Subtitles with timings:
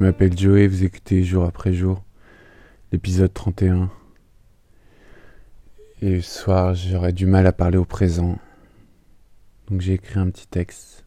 [0.00, 2.02] Je m'appelle Joey, vous écoutez jour après jour
[2.90, 3.90] l'épisode 31.
[6.00, 8.38] Et ce soir, j'aurais du mal à parler au présent.
[9.68, 11.04] Donc j'ai écrit un petit texte,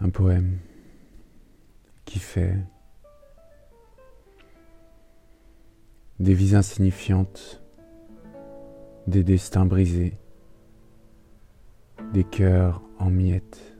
[0.00, 0.58] un poème
[2.04, 2.54] qui fait
[6.20, 7.64] des vies insignifiantes,
[9.08, 10.16] des destins brisés,
[12.12, 13.74] des cœurs en miettes,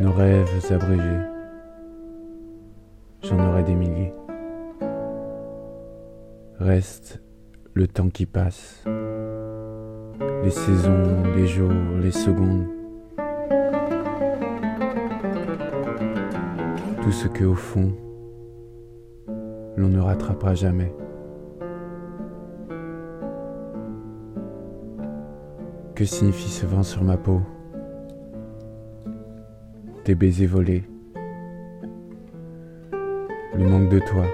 [0.00, 1.33] nos rêves abrégés
[3.24, 4.12] j'en aurai des milliers.
[6.58, 7.22] Reste
[7.72, 8.84] le temps qui passe,
[10.42, 12.66] les saisons, les jours, les secondes.
[17.02, 17.92] Tout ce que au fond,
[19.76, 20.94] l'on ne rattrapera jamais.
[25.94, 27.40] Que signifie ce vent sur ma peau?
[30.04, 30.84] Tes baisers volés
[33.88, 34.24] de toi.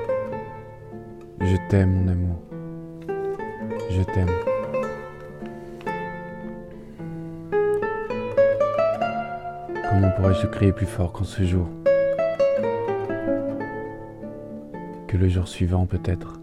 [1.41, 2.43] Je t'aime, mon amour.
[3.91, 4.29] Je t'aime.
[9.89, 11.69] Comment pourrais-je crier plus fort qu'en ce jour?
[15.09, 16.41] Que le jour suivant peut-être.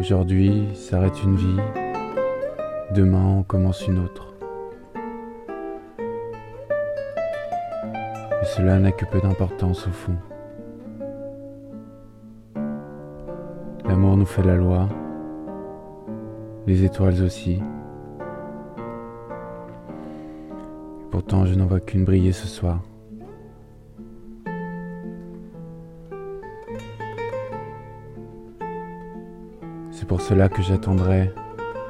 [0.00, 1.60] Aujourd'hui s'arrête une vie,
[2.92, 4.31] demain commence une autre.
[8.56, 10.16] Cela n'a que peu d'importance au fond.
[13.86, 14.90] L'amour nous fait la loi,
[16.66, 17.62] les étoiles aussi.
[21.10, 22.80] Pourtant je n'en vois qu'une briller ce soir.
[29.90, 31.32] C'est pour cela que j'attendrai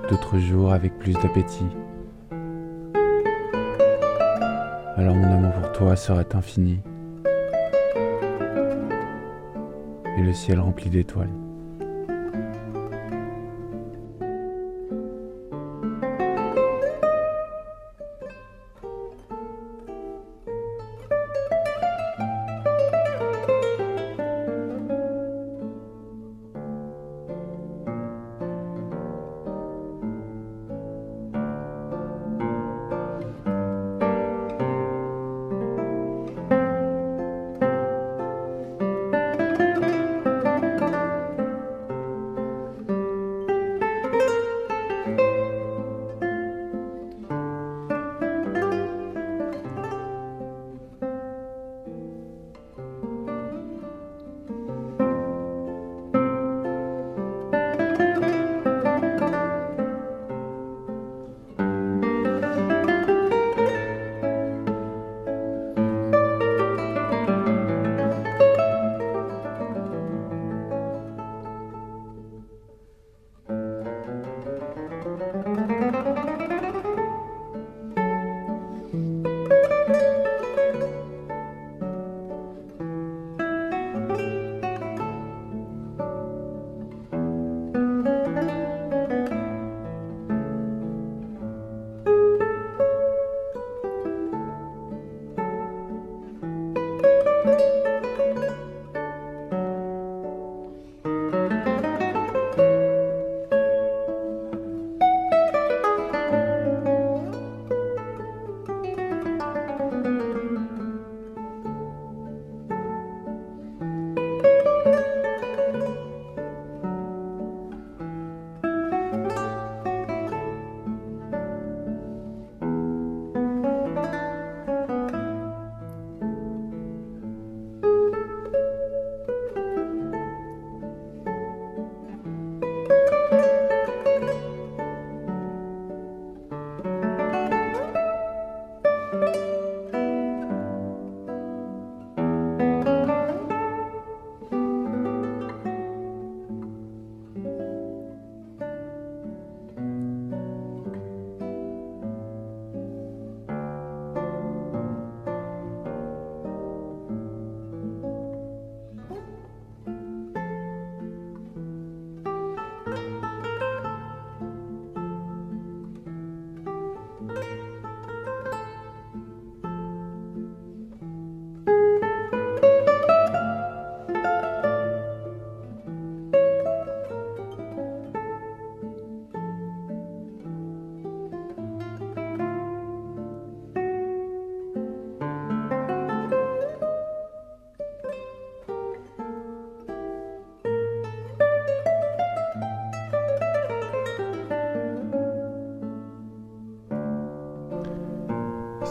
[0.09, 1.82] d'autres jours avec plus d'appétit.
[4.97, 6.81] Alors mon amour pour toi serait infini
[10.19, 11.42] et le ciel rempli d'étoiles.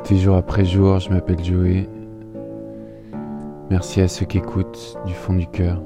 [0.02, 1.88] Écouté jour après jour, je m'appelle Joey.
[3.70, 5.80] Merci à ceux qui écoutent du fond du cœur.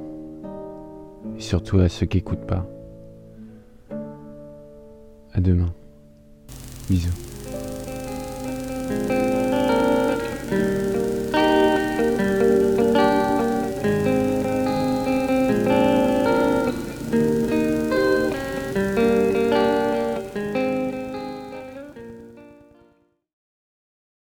[1.37, 2.65] Et surtout à ceux qui n'écoutent pas.
[5.33, 5.73] À demain.
[6.89, 7.11] Bisous.